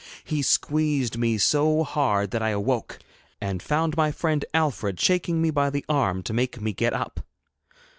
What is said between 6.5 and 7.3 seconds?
me get up.